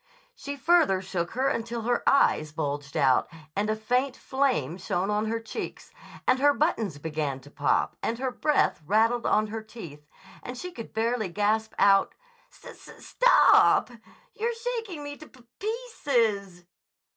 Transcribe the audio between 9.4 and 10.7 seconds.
her teeth, and